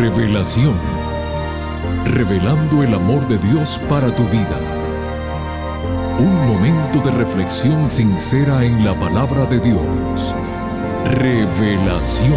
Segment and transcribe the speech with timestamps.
[0.00, 0.72] Revelación.
[2.06, 4.58] Revelando el amor de Dios para tu vida.
[6.18, 10.34] Un momento de reflexión sincera en la palabra de Dios.
[11.04, 12.32] Revelación.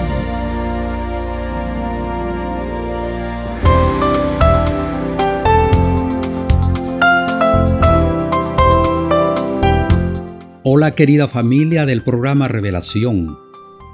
[10.64, 13.38] Hola querida familia del programa Revelación.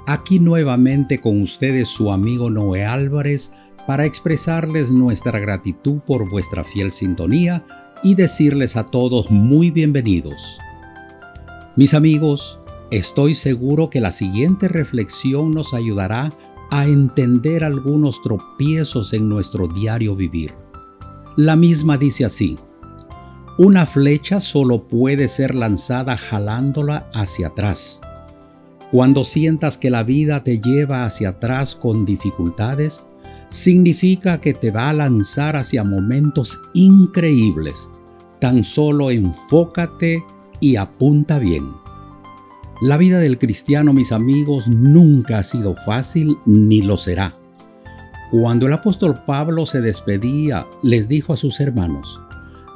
[0.08, 3.52] Aquí nuevamente con ustedes su amigo Noé Álvarez
[3.86, 7.64] para expresarles nuestra gratitud por vuestra fiel sintonía
[8.02, 10.58] y decirles a todos muy bienvenidos.
[11.76, 12.58] Mis amigos,
[12.90, 16.30] estoy seguro que la siguiente reflexión nos ayudará
[16.70, 20.52] a entender algunos tropiezos en nuestro diario vivir.
[21.36, 22.56] La misma dice así.
[23.58, 28.00] Una flecha solo puede ser lanzada jalándola hacia atrás.
[28.90, 33.06] Cuando sientas que la vida te lleva hacia atrás con dificultades,
[33.50, 37.90] significa que te va a lanzar hacia momentos increíbles.
[38.40, 40.24] Tan solo enfócate
[40.60, 41.70] y apunta bien.
[42.80, 47.36] La vida del cristiano, mis amigos, nunca ha sido fácil ni lo será.
[48.30, 52.20] Cuando el apóstol Pablo se despedía, les dijo a sus hermanos,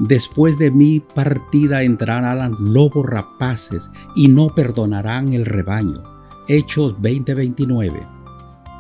[0.01, 6.03] Después de mi partida entrarán lobos rapaces y no perdonarán el rebaño.
[6.49, 8.05] Hechos 20:29.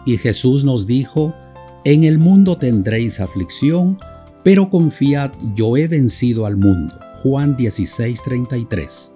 [0.07, 1.33] Y Jesús nos dijo,
[1.87, 3.99] En el mundo tendréis aflicción,
[4.43, 6.95] pero confiad, yo he vencido al mundo.
[7.23, 9.13] Juan 16:33.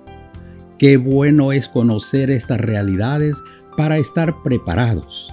[0.77, 3.43] Qué bueno es conocer estas realidades
[3.75, 5.33] para estar preparados.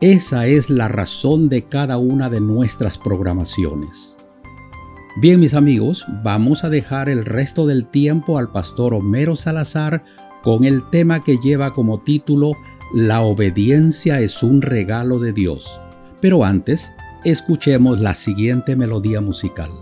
[0.00, 4.16] Esa es la razón de cada una de nuestras programaciones.
[5.20, 10.04] Bien, mis amigos, vamos a dejar el resto del tiempo al pastor Homero Salazar
[10.44, 12.52] con el tema que lleva como título
[12.94, 15.80] La obediencia es un regalo de Dios.
[16.22, 16.92] Pero antes,
[17.24, 19.72] escuchemos la siguiente melodía musical.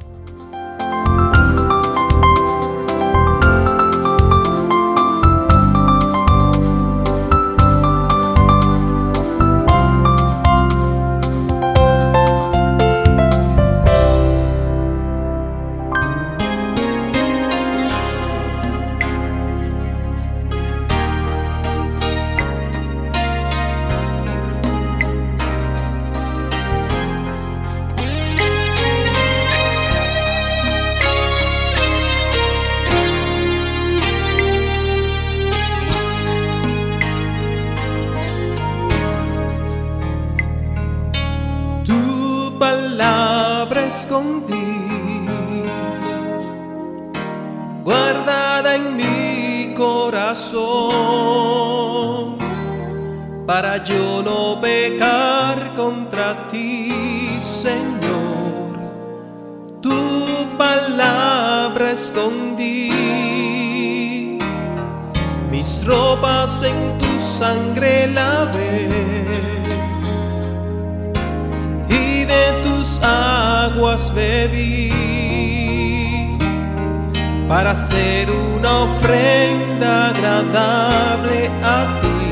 [77.71, 82.23] Para ser una ofrenda agradable a ti.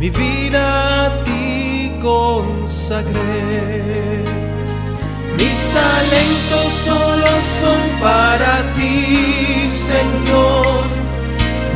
[0.00, 3.14] Mi vida a ti consagré.
[5.38, 10.82] Mis talentos solo son para ti, Señor.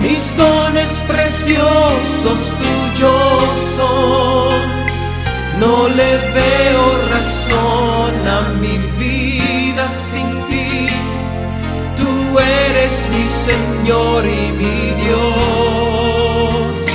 [0.02, 4.78] Mis dones preciosos tuyos son
[5.60, 10.57] no le veo razón a mi vida sin ti.
[12.40, 16.86] Eres mi Señor y mi Dios.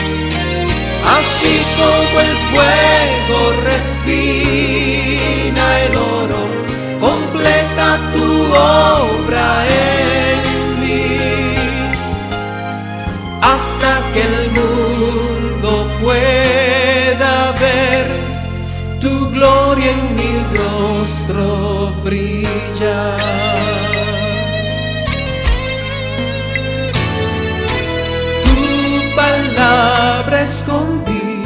[1.18, 3.40] Así como el fuego
[3.70, 6.42] refina el oro,
[7.00, 10.40] completa tu obra en
[10.80, 11.18] mí.
[13.42, 15.70] Hasta que el mundo
[16.02, 18.06] pueda ver
[19.00, 21.46] tu gloria en mi rostro
[22.04, 23.23] brilla.
[30.54, 31.42] Escondí,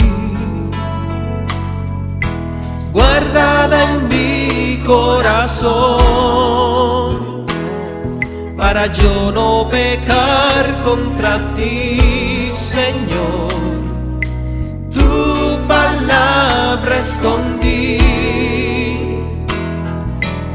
[2.92, 5.86] guardada en mi corazón,
[8.58, 13.48] para yo no pecar contra ti, Señor.
[14.92, 15.10] Tu
[15.70, 17.98] palabra escondí,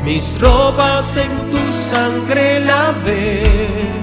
[0.04, 4.01] mis ropas en tu sangre lavé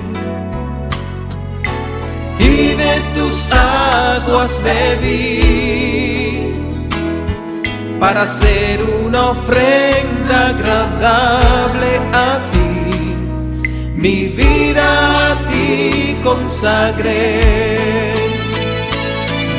[3.15, 6.09] tus aguas bebí
[8.00, 13.15] para ser una ofrenda agradable a ti.
[13.95, 18.13] Mi vida a ti consagré.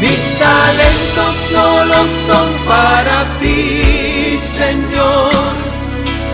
[0.00, 1.94] Mis talentos solo
[2.26, 5.31] son para ti, Señor.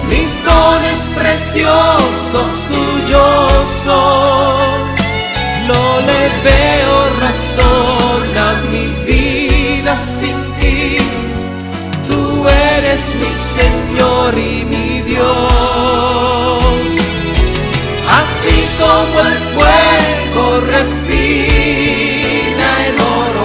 [0.09, 3.53] Mis dones preciosos tuyos
[3.85, 4.86] son.
[5.67, 10.99] No le veo razón a mi vida sin ti.
[12.09, 15.27] Tú eres mi Señor y mi Dios.
[18.21, 23.45] Así como el fuego refina el oro,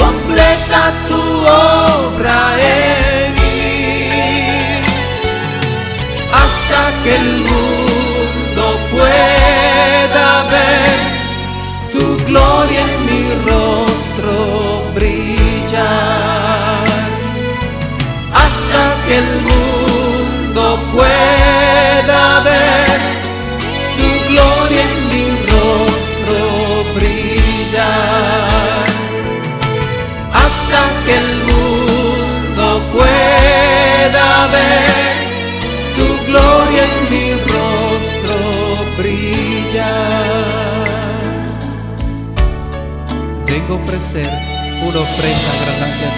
[0.00, 4.82] completa tu obra en mí.
[6.32, 7.73] Hasta que el mundo
[12.34, 14.36] gloria en mi rostro
[14.94, 16.84] brillar.
[18.42, 19.53] Hasta que el
[43.84, 44.28] ofrecer
[44.88, 46.12] una ofrenda agradable a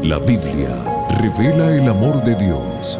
[0.00, 0.08] ti.
[0.08, 0.74] La Biblia
[1.20, 2.98] revela el amor de Dios.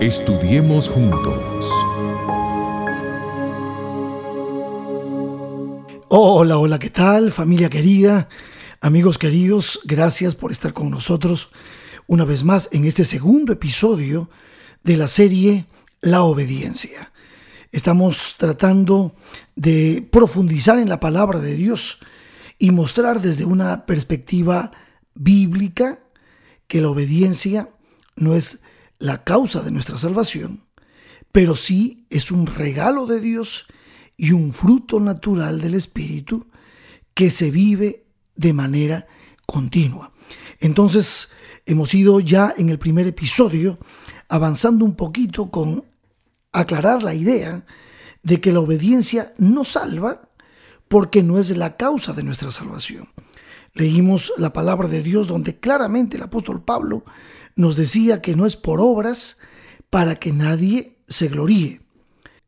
[0.00, 1.70] Estudiemos juntos.
[6.08, 7.32] Hola, hola, ¿qué tal?
[7.32, 8.28] Familia querida,
[8.80, 11.50] amigos queridos, gracias por estar con nosotros
[12.06, 14.30] una vez más en este segundo episodio
[14.84, 15.66] de la serie
[16.00, 17.13] La obediencia.
[17.74, 19.16] Estamos tratando
[19.56, 21.98] de profundizar en la palabra de Dios
[22.56, 24.70] y mostrar desde una perspectiva
[25.16, 25.98] bíblica
[26.68, 27.70] que la obediencia
[28.14, 28.62] no es
[29.00, 30.62] la causa de nuestra salvación,
[31.32, 33.66] pero sí es un regalo de Dios
[34.16, 36.46] y un fruto natural del Espíritu
[37.12, 38.06] que se vive
[38.36, 39.08] de manera
[39.46, 40.12] continua.
[40.60, 41.30] Entonces,
[41.66, 43.80] hemos ido ya en el primer episodio
[44.28, 45.92] avanzando un poquito con
[46.54, 47.66] aclarar la idea
[48.22, 50.30] de que la obediencia no salva
[50.88, 53.08] porque no es la causa de nuestra salvación.
[53.74, 57.04] Leímos la palabra de Dios donde claramente el apóstol Pablo
[57.56, 59.38] nos decía que no es por obras
[59.90, 61.80] para que nadie se gloríe.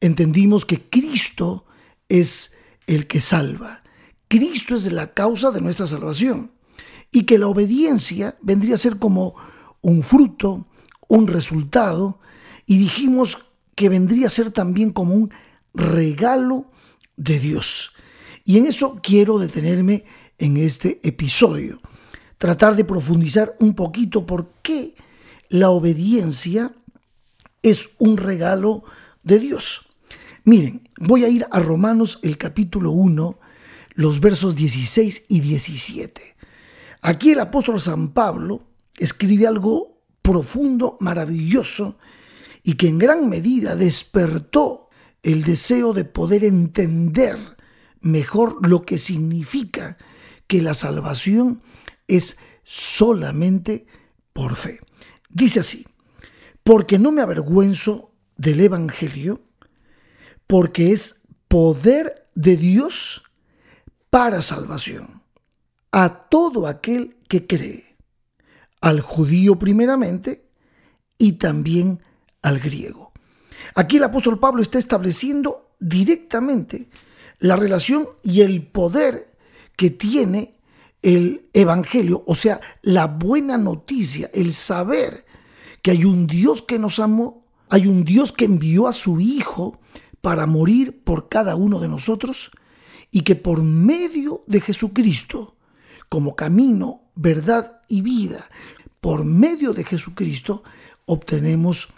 [0.01, 1.67] Entendimos que Cristo
[2.09, 2.55] es
[2.87, 3.83] el que salva.
[4.29, 6.53] Cristo es la causa de nuestra salvación.
[7.11, 9.35] Y que la obediencia vendría a ser como
[9.81, 10.67] un fruto,
[11.09, 12.21] un resultado.
[12.67, 13.47] Y dijimos
[13.77, 15.31] que vendría a ser también como un
[15.73, 16.73] regalo
[17.17, 17.93] de Dios.
[18.45, 20.05] Y en eso quiero detenerme
[20.39, 21.81] en este episodio.
[22.39, 24.95] Tratar de profundizar un poquito por qué
[25.49, 26.75] la obediencia
[27.63, 28.83] es un regalo
[29.23, 29.87] de Dios.
[30.45, 33.39] Miren, voy a ir a Romanos el capítulo 1,
[33.95, 36.37] los versos 16 y 17.
[37.03, 38.63] Aquí el apóstol San Pablo
[38.97, 41.99] escribe algo profundo, maravilloso,
[42.67, 44.89] y que en gran medida despertó
[45.23, 47.39] el deseo de poder entender
[48.01, 49.97] mejor lo que significa
[50.49, 51.63] que la salvación
[52.09, 53.87] es solamente
[54.33, 54.81] por fe.
[55.31, 55.87] Dice así,
[56.65, 59.43] porque no me avergüenzo del Evangelio,
[60.49, 63.23] porque es poder de Dios
[64.11, 65.23] para salvación
[65.93, 67.97] a todo aquel que cree,
[68.81, 70.51] al judío primeramente
[71.17, 72.16] y también al
[72.55, 73.13] griego.
[73.75, 76.89] Aquí el apóstol Pablo está estableciendo directamente
[77.39, 79.37] la relación y el poder
[79.77, 80.55] que tiene
[81.03, 85.27] el Evangelio, o sea, la buena noticia, el saber
[85.83, 89.79] que hay un Dios que nos amó, hay un Dios que envió a su Hijo
[90.21, 92.51] para morir por cada uno de nosotros
[93.11, 95.57] y que por medio de Jesucristo,
[96.09, 98.49] como camino, verdad y vida,
[99.01, 100.65] por medio de Jesucristo
[101.05, 101.89] obtenemos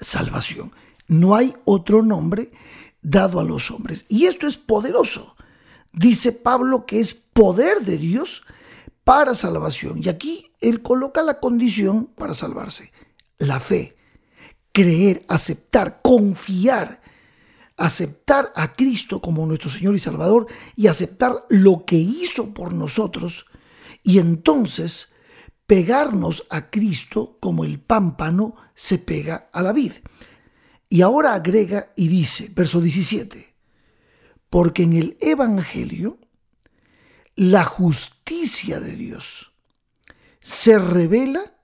[0.00, 0.72] salvación.
[1.06, 2.50] No hay otro nombre
[3.02, 4.04] dado a los hombres.
[4.08, 5.36] Y esto es poderoso.
[5.92, 8.42] Dice Pablo que es poder de Dios
[9.04, 10.00] para salvación.
[10.02, 12.92] Y aquí él coloca la condición para salvarse.
[13.38, 13.96] La fe,
[14.72, 17.00] creer, aceptar, confiar,
[17.76, 23.46] aceptar a Cristo como nuestro Señor y Salvador y aceptar lo que hizo por nosotros
[24.02, 25.12] y entonces
[25.70, 29.92] pegarnos a Cristo como el pámpano se pega a la vid.
[30.88, 33.54] Y ahora agrega y dice, verso 17,
[34.50, 36.18] porque en el Evangelio
[37.36, 39.52] la justicia de Dios
[40.40, 41.56] se revela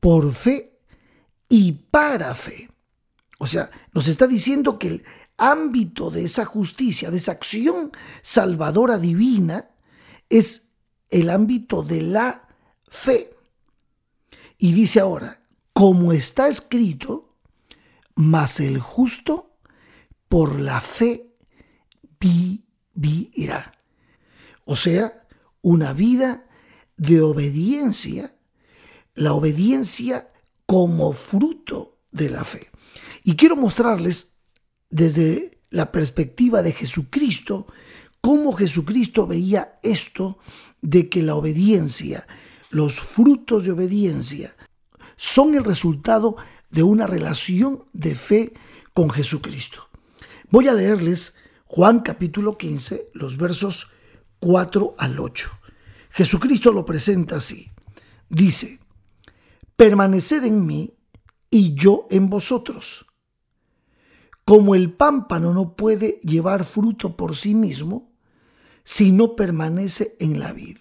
[0.00, 0.80] por fe
[1.50, 2.70] y para fe.
[3.36, 5.04] O sea, nos está diciendo que el
[5.36, 9.72] ámbito de esa justicia, de esa acción salvadora divina,
[10.30, 10.70] es
[11.10, 12.45] el ámbito de la
[12.88, 13.30] fe.
[14.58, 17.34] Y dice ahora, como está escrito,
[18.14, 19.58] mas el justo
[20.28, 21.28] por la fe
[22.18, 23.72] vivirá.
[24.64, 25.26] O sea,
[25.62, 26.44] una vida
[26.96, 28.36] de obediencia,
[29.14, 30.28] la obediencia
[30.64, 32.70] como fruto de la fe.
[33.22, 34.38] Y quiero mostrarles
[34.90, 37.66] desde la perspectiva de Jesucristo
[38.20, 40.38] cómo Jesucristo veía esto
[40.80, 42.26] de que la obediencia,
[42.70, 44.54] los frutos de obediencia,
[45.16, 46.36] son el resultado
[46.70, 48.54] de una relación de fe
[48.92, 49.88] con Jesucristo.
[50.50, 53.88] Voy a leerles Juan capítulo 15, los versos
[54.40, 55.50] 4 al 8.
[56.10, 57.70] Jesucristo lo presenta así.
[58.28, 58.78] Dice,
[59.76, 60.94] permaneced en mí
[61.50, 63.06] y yo en vosotros.
[64.44, 68.12] Como el pámpano no puede llevar fruto por sí mismo
[68.84, 70.78] si no permanece en la vid.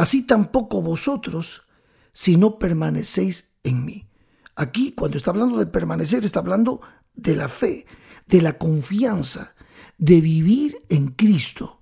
[0.00, 1.66] Así tampoco vosotros
[2.10, 4.08] si no permanecéis en mí.
[4.56, 6.80] Aquí, cuando está hablando de permanecer, está hablando
[7.12, 7.84] de la fe,
[8.26, 9.54] de la confianza,
[9.98, 11.80] de vivir en Cristo,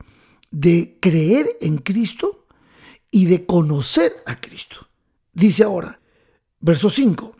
[0.50, 2.48] de creer en Cristo
[3.12, 4.88] y de conocer a Cristo.
[5.32, 6.00] Dice ahora,
[6.58, 7.36] verso 5,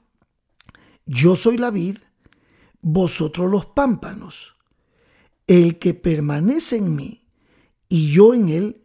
[1.06, 1.98] yo soy la vid,
[2.82, 4.54] vosotros los pámpanos.
[5.48, 7.26] El que permanece en mí
[7.88, 8.84] y yo en él,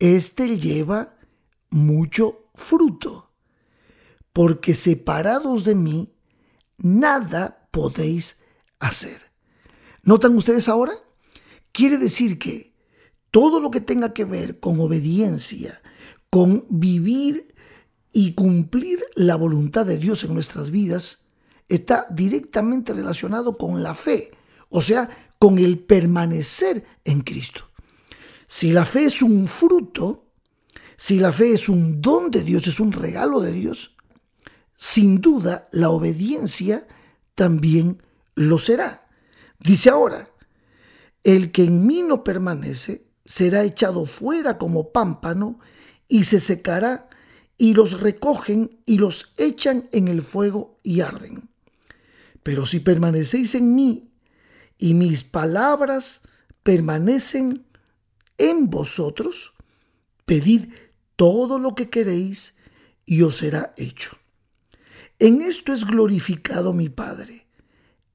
[0.00, 1.18] éste lleva
[1.70, 3.30] mucho fruto
[4.32, 6.12] porque separados de mí,
[6.78, 8.38] nada podéis
[8.78, 9.20] hacer.
[10.02, 10.92] ¿Notan ustedes ahora?
[11.72, 12.72] Quiere decir que
[13.30, 15.82] todo lo que tenga que ver con obediencia,
[16.30, 17.54] con vivir
[18.12, 21.26] y cumplir la voluntad de Dios en nuestras vidas,
[21.68, 24.32] está directamente relacionado con la fe,
[24.68, 25.08] o sea,
[25.38, 27.70] con el permanecer en Cristo.
[28.46, 30.29] Si la fe es un fruto,
[31.00, 33.96] si la fe es un don de Dios, es un regalo de Dios,
[34.74, 36.86] sin duda la obediencia
[37.34, 38.02] también
[38.34, 39.06] lo será.
[39.58, 40.28] Dice ahora,
[41.24, 45.58] el que en mí no permanece será echado fuera como pámpano
[46.06, 47.08] y se secará
[47.56, 51.48] y los recogen y los echan en el fuego y arden.
[52.42, 54.12] Pero si permanecéis en mí
[54.76, 56.20] y mis palabras
[56.62, 57.64] permanecen
[58.36, 59.54] en vosotros,
[60.26, 60.68] pedid
[61.20, 62.54] todo lo que queréis
[63.04, 64.16] y os será hecho.
[65.18, 67.46] En esto es glorificado mi Padre,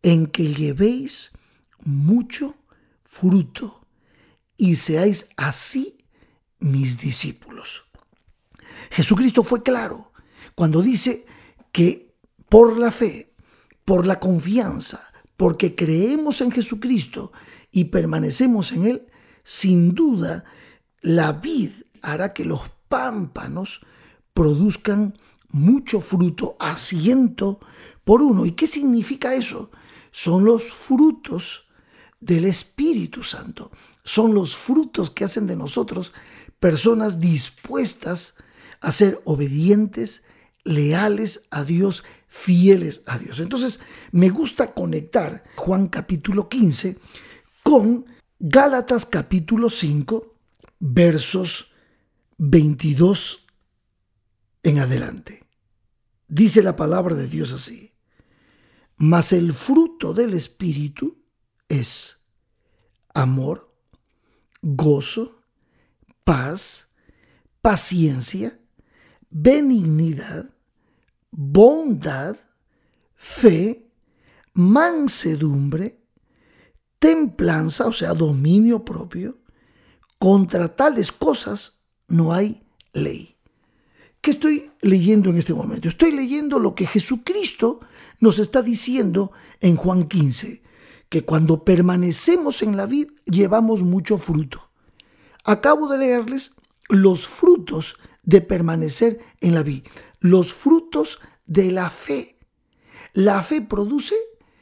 [0.01, 1.29] en que llevéis
[1.83, 2.55] mucho
[3.03, 3.85] fruto
[4.57, 5.99] y seáis así
[6.57, 7.83] mis discípulos.
[8.89, 10.11] Jesucristo fue claro
[10.55, 11.27] cuando dice
[11.71, 12.11] que
[12.49, 13.35] por la fe,
[13.85, 17.31] por la confianza, porque creemos en Jesucristo
[17.69, 19.07] y permanecemos en Él,
[19.43, 20.43] sin duda
[21.01, 21.69] la vid
[22.01, 23.81] hará que los pámpanos
[24.33, 25.17] produzcan
[25.51, 27.59] mucho fruto a ciento
[28.03, 28.45] por uno.
[28.45, 29.71] ¿Y qué significa eso?
[30.11, 31.65] Son los frutos
[32.19, 33.71] del Espíritu Santo.
[34.03, 36.13] Son los frutos que hacen de nosotros
[36.59, 38.35] personas dispuestas
[38.81, 40.23] a ser obedientes,
[40.63, 43.39] leales a Dios, fieles a Dios.
[43.39, 43.79] Entonces,
[44.11, 46.97] me gusta conectar Juan capítulo 15
[47.63, 48.05] con
[48.39, 50.35] Gálatas capítulo 5,
[50.79, 51.71] versos
[52.37, 53.47] 22
[54.63, 55.45] en adelante.
[56.27, 57.93] Dice la palabra de Dios así.
[58.97, 61.23] Mas el fruto del Espíritu
[61.67, 62.25] es
[63.13, 63.73] amor,
[64.61, 65.41] gozo,
[66.23, 66.89] paz,
[67.61, 68.57] paciencia,
[69.29, 70.49] benignidad,
[71.31, 72.37] bondad,
[73.15, 73.91] fe,
[74.53, 76.01] mansedumbre,
[76.99, 79.39] templanza, o sea, dominio propio.
[80.17, 81.74] Contra tales cosas
[82.07, 83.35] no hay ley.
[84.21, 85.87] ¿Qué estoy leyendo en este momento?
[85.87, 87.81] Estoy leyendo lo que Jesucristo
[88.19, 90.63] nos está diciendo en Juan 15,
[91.09, 94.71] que cuando permanecemos en la vid llevamos mucho fruto.
[95.43, 96.55] Acabo de leerles
[96.89, 99.83] los frutos de permanecer en la vid,
[100.19, 102.39] los frutos de la fe.
[103.13, 104.15] La fe produce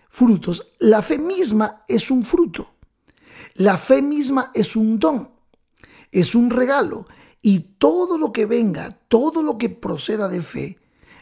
[0.09, 0.73] frutos.
[0.79, 2.75] La fe misma es un fruto.
[3.55, 5.31] La fe misma es un don,
[6.11, 7.07] es un regalo.
[7.45, 10.79] Y todo lo que venga, todo lo que proceda de fe,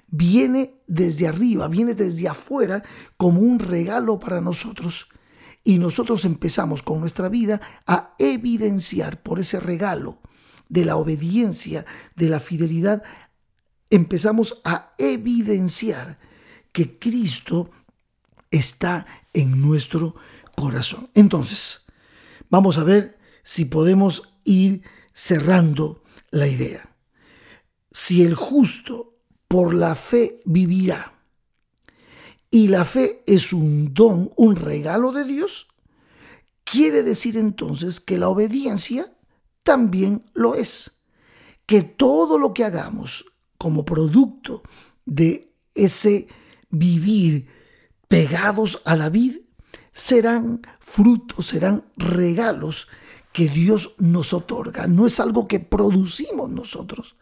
[0.08, 2.84] viene desde arriba, viene desde afuera
[3.18, 5.10] como un regalo para nosotros.
[5.64, 10.22] Y nosotros empezamos con nuestra vida a evidenciar por ese regalo
[10.70, 11.86] de la obediencia,
[12.16, 13.04] de la fidelidad,
[13.90, 16.20] empezamos a evidenciar
[16.72, 17.72] que Cristo
[18.52, 20.16] está en nuestro
[20.56, 21.10] corazón.
[21.16, 21.82] Entonces,
[22.50, 26.01] vamos a ver si podemos ir cerrando
[26.32, 26.96] la idea.
[27.92, 31.22] Si el justo por la fe vivirá,
[32.54, 35.68] y la fe es un don, un regalo de Dios,
[36.66, 39.14] quiere decir entonces que la obediencia
[39.64, 40.92] también lo es.
[41.66, 43.26] Que todo lo que hagamos
[43.58, 44.64] como producto
[45.06, 46.28] de ese
[46.70, 47.48] vivir
[48.10, 49.40] pegados a la vida
[49.94, 52.90] serán frutos, serán regalos
[53.34, 54.88] que Dios nos otorga.
[54.88, 57.16] No es algo que producimos nosotros,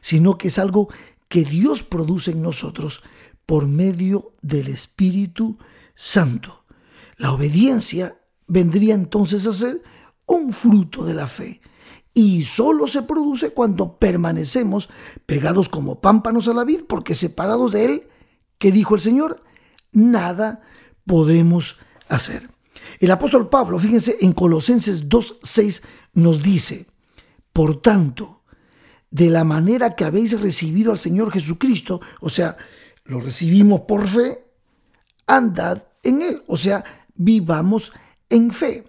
[0.00, 0.88] sino que es algo
[1.28, 3.02] que Dios produce en nosotros
[3.46, 5.58] por medio del Espíritu
[5.94, 6.64] Santo.
[7.16, 9.82] La obediencia vendría entonces a ser
[10.26, 11.60] un fruto de la fe
[12.14, 14.88] y solo se produce cuando permanecemos
[15.26, 18.08] pegados como pámpanos a la vid, porque separados de Él,
[18.58, 19.42] que dijo el Señor,
[19.90, 20.62] nada
[21.06, 21.78] podemos
[22.08, 22.53] hacer.
[22.98, 25.82] El apóstol Pablo, fíjense, en Colosenses 2.6
[26.14, 26.86] nos dice,
[27.52, 28.42] por tanto,
[29.10, 32.56] de la manera que habéis recibido al Señor Jesucristo, o sea,
[33.04, 34.44] lo recibimos por fe,
[35.26, 37.92] andad en Él, o sea, vivamos
[38.28, 38.84] en fe.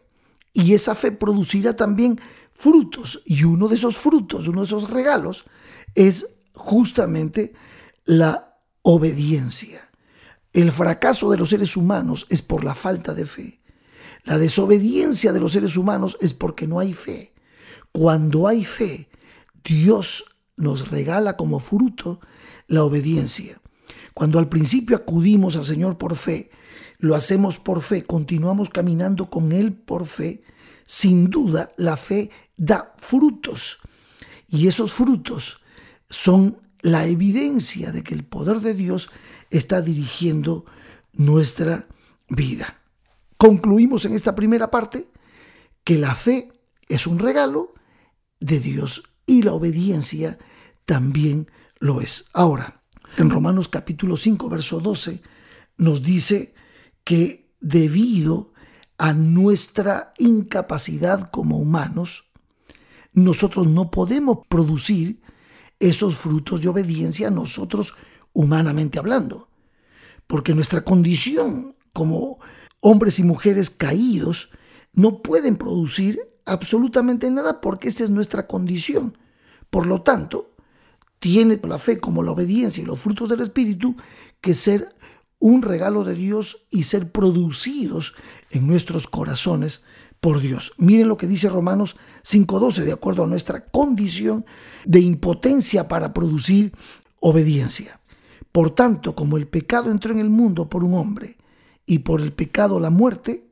[0.54, 2.20] Y esa fe producirá también
[2.54, 3.22] frutos.
[3.26, 5.46] Y uno de esos frutos, uno de esos regalos,
[5.94, 7.54] es justamente
[8.06, 9.90] la obediencia.
[10.54, 13.60] El fracaso de los seres humanos es por la falta de fe.
[14.26, 17.34] La desobediencia de los seres humanos es porque no hay fe.
[17.92, 19.08] Cuando hay fe,
[19.64, 20.26] Dios
[20.58, 22.20] nos regala como fruto
[22.68, 23.62] la obediencia.
[24.14, 26.50] Cuando al principio acudimos al Señor por fe,
[26.98, 30.44] lo hacemos por fe, continuamos caminando con Él por fe,
[30.86, 33.78] sin duda la fe da frutos.
[34.48, 35.62] Y esos frutos
[36.10, 39.10] son la evidencia de que el poder de Dios
[39.50, 40.66] está dirigiendo
[41.14, 41.88] nuestra
[42.30, 42.82] vida.
[43.46, 45.08] Concluimos en esta primera parte
[45.84, 46.52] que la fe
[46.90, 47.76] es un regalo
[48.40, 50.40] de Dios y la obediencia
[50.86, 52.26] también lo es.
[52.34, 52.82] Ahora,
[53.18, 55.22] en Romanos capítulo 5, verso 12,
[55.78, 56.56] nos dice
[57.04, 58.52] que debido
[58.98, 62.32] a nuestra incapacidad como humanos,
[63.14, 65.22] nosotros no podemos producir
[65.80, 67.94] esos frutos de obediencia nosotros
[68.34, 69.50] humanamente hablando,
[70.26, 72.40] porque nuestra condición como
[72.88, 74.50] hombres y mujeres caídos
[74.94, 79.18] no pueden producir absolutamente nada porque esta es nuestra condición.
[79.72, 80.54] Por lo tanto,
[81.18, 83.96] tiene la fe como la obediencia y los frutos del Espíritu
[84.40, 84.96] que ser
[85.40, 88.14] un regalo de Dios y ser producidos
[88.52, 89.82] en nuestros corazones
[90.20, 90.74] por Dios.
[90.78, 94.46] Miren lo que dice Romanos 5.12, de acuerdo a nuestra condición
[94.86, 96.72] de impotencia para producir
[97.20, 98.00] obediencia.
[98.52, 101.38] Por tanto, como el pecado entró en el mundo por un hombre
[101.86, 103.52] y por el pecado la muerte,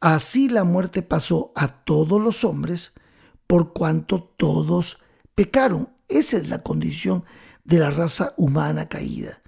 [0.00, 2.92] así la muerte pasó a todos los hombres
[3.46, 4.98] por cuanto todos
[5.34, 5.90] pecaron.
[6.08, 7.24] Esa es la condición
[7.64, 9.42] de la raza humana caída.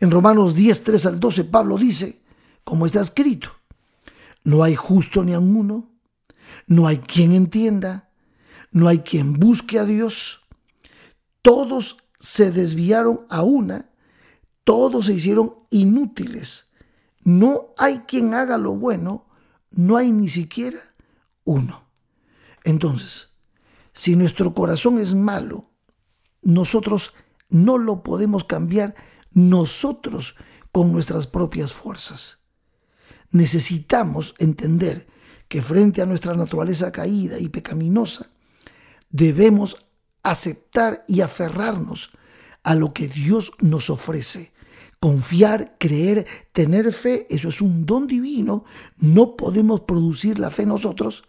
[0.00, 2.22] En Romanos 10, 3 al 12, Pablo dice,
[2.64, 3.50] como está escrito,
[4.44, 5.90] no hay justo ni a uno,
[6.66, 8.10] no hay quien entienda,
[8.72, 10.40] no hay quien busque a Dios.
[11.42, 13.90] Todos se desviaron a una,
[14.64, 16.69] todos se hicieron inútiles.
[17.22, 19.26] No hay quien haga lo bueno,
[19.70, 20.78] no hay ni siquiera
[21.44, 21.84] uno.
[22.64, 23.34] Entonces,
[23.92, 25.70] si nuestro corazón es malo,
[26.42, 27.12] nosotros
[27.48, 28.94] no lo podemos cambiar
[29.32, 30.36] nosotros
[30.72, 32.38] con nuestras propias fuerzas.
[33.30, 35.08] Necesitamos entender
[35.48, 38.30] que frente a nuestra naturaleza caída y pecaminosa,
[39.10, 39.84] debemos
[40.22, 42.10] aceptar y aferrarnos
[42.62, 44.52] a lo que Dios nos ofrece.
[45.00, 48.64] Confiar, creer, tener fe, eso es un don divino.
[48.98, 51.24] No podemos producir la fe nosotros.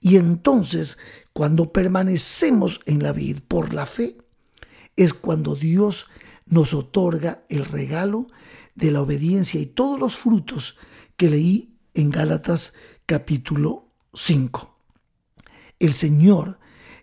[0.00, 0.98] Y entonces,
[1.32, 4.18] cuando permanecemos en la vida por la fe,
[4.96, 6.06] es cuando Dios
[6.46, 8.26] nos otorga el regalo
[8.74, 10.76] de la obediencia y todos los frutos
[11.16, 12.74] que leí en Gálatas
[13.06, 14.76] capítulo 5.
[15.78, 16.58] El Señor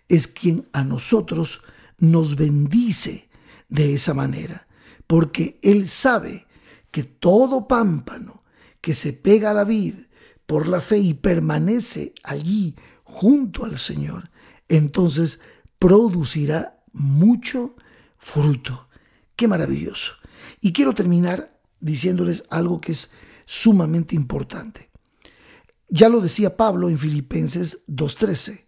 [0.08, 1.62] es quien a nosotros
[1.98, 3.28] nos bendice
[3.68, 4.66] de esa manera,
[5.10, 6.46] porque Él sabe
[6.92, 8.44] que todo pámpano
[8.80, 9.94] que se pega a la vid
[10.46, 14.30] por la fe y permanece allí junto al Señor,
[14.68, 15.40] entonces
[15.80, 17.74] producirá mucho
[18.18, 18.88] fruto.
[19.34, 20.12] Qué maravilloso.
[20.60, 23.10] Y quiero terminar diciéndoles algo que es
[23.46, 24.90] sumamente importante.
[25.88, 28.64] Ya lo decía Pablo en Filipenses 2.13.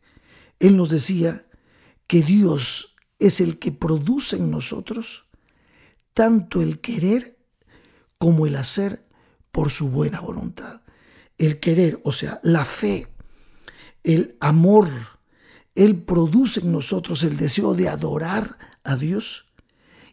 [0.59, 1.47] Él nos decía
[2.09, 5.27] que Dios es el que produce en nosotros
[6.15, 7.39] tanto el querer
[8.19, 9.07] como el hacer
[9.51, 10.83] por su buena voluntad.
[11.39, 13.09] El querer, o sea, la fe,
[14.03, 14.89] el amor,
[15.75, 19.47] Él produce en nosotros el deseo de adorar a Dios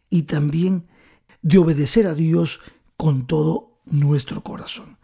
[0.10, 0.88] y también
[1.42, 2.60] de obedecer a Dios
[2.98, 4.99] con todo nuestro corazón.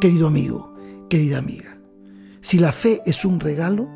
[0.00, 0.74] Querido amigo,
[1.10, 1.78] querida amiga,
[2.40, 3.86] si la fe es un regalo,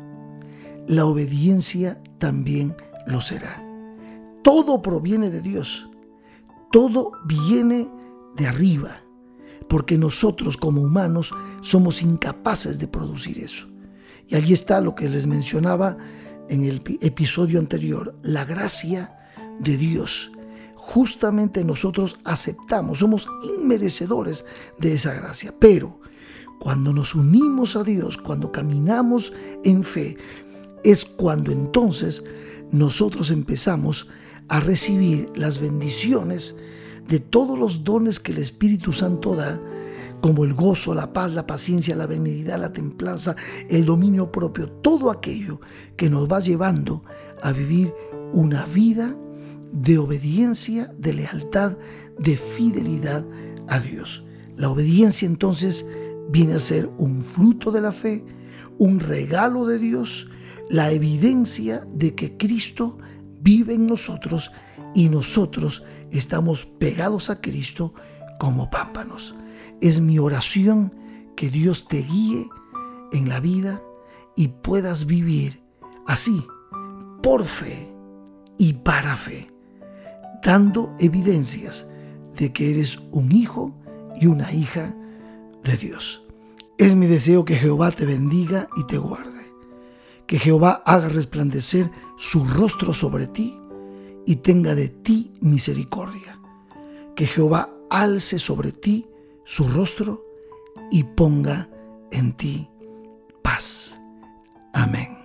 [0.87, 2.75] la obediencia también
[3.07, 3.65] lo será.
[4.43, 5.89] Todo proviene de Dios,
[6.71, 7.89] todo viene
[8.37, 9.01] de arriba,
[9.67, 13.67] porque nosotros como humanos somos incapaces de producir eso.
[14.27, 15.97] Y allí está lo que les mencionaba
[16.49, 19.17] en el episodio anterior, la gracia
[19.59, 20.31] de Dios.
[20.87, 24.45] Justamente nosotros aceptamos, somos inmerecedores
[24.77, 25.99] de esa gracia, pero
[26.59, 30.15] cuando nos unimos a Dios, cuando caminamos en fe,
[30.83, 32.23] es cuando entonces
[32.71, 34.07] nosotros empezamos
[34.47, 36.55] a recibir las bendiciones
[37.07, 39.59] de todos los dones que el Espíritu Santo da,
[40.21, 43.35] como el gozo, la paz, la paciencia, la benignidad, la templanza,
[43.69, 45.59] el dominio propio, todo aquello
[45.97, 47.03] que nos va llevando
[47.41, 47.91] a vivir
[48.33, 49.17] una vida
[49.75, 51.77] de obediencia, de lealtad,
[52.17, 53.25] de fidelidad
[53.67, 54.25] a Dios.
[54.55, 55.85] La obediencia entonces
[56.29, 58.25] viene a ser un fruto de la fe,
[58.77, 60.29] un regalo de Dios,
[60.69, 62.97] la evidencia de que Cristo
[63.41, 64.51] vive en nosotros
[64.93, 67.93] y nosotros estamos pegados a Cristo
[68.39, 69.35] como pámpanos.
[69.81, 70.93] Es mi oración
[71.35, 72.47] que Dios te guíe
[73.11, 73.81] en la vida
[74.35, 75.61] y puedas vivir
[76.07, 76.45] así,
[77.21, 77.91] por fe
[78.57, 79.47] y para fe,
[80.45, 81.87] dando evidencias
[82.37, 83.75] de que eres un hijo
[84.21, 84.95] y una hija
[85.63, 86.23] de Dios.
[86.77, 89.51] Es mi deseo que Jehová te bendiga y te guarde,
[90.27, 93.57] que Jehová haga resplandecer su rostro sobre ti
[94.25, 96.39] y tenga de ti misericordia,
[97.15, 99.07] que Jehová alce sobre ti
[99.45, 100.25] su rostro
[100.91, 101.69] y ponga
[102.11, 102.69] en ti
[103.41, 103.99] paz.
[104.73, 105.24] Amén.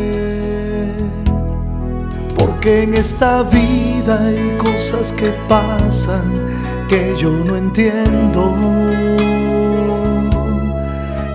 [2.61, 6.45] que en esta vida hay cosas que pasan
[6.87, 8.55] que yo no entiendo.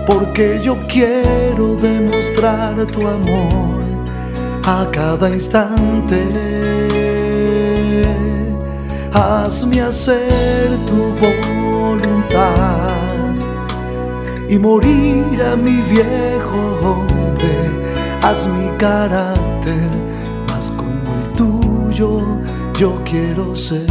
[0.05, 3.81] Porque yo quiero demostrar tu amor
[4.65, 6.23] a cada instante.
[9.11, 12.37] Hazme hacer tu voluntad
[14.47, 17.69] y morir a mi viejo hombre.
[18.21, 20.06] Haz mi carácter
[21.97, 22.39] tuyo
[22.77, 23.87] yo quiero ser.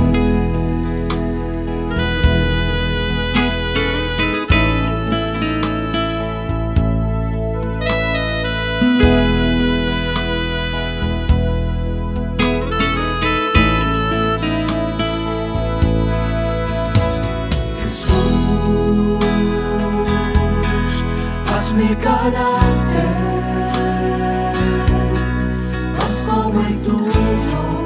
[17.82, 19.18] Jesús,
[21.52, 23.06] haz mi carácter
[25.98, 27.85] más como el tuyo.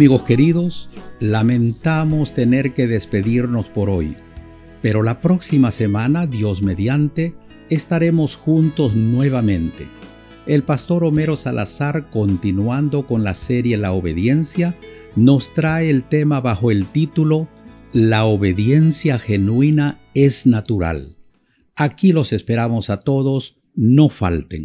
[0.00, 0.88] Amigos queridos,
[1.20, 4.16] lamentamos tener que despedirnos por hoy,
[4.80, 7.34] pero la próxima semana, Dios mediante,
[7.68, 9.88] estaremos juntos nuevamente.
[10.46, 14.74] El pastor Homero Salazar, continuando con la serie La obediencia,
[15.16, 17.46] nos trae el tema bajo el título
[17.92, 21.18] La obediencia genuina es natural.
[21.76, 24.64] Aquí los esperamos a todos, no falten.